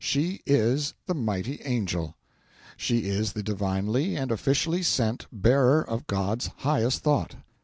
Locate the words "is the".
0.47-1.13, 3.07-3.43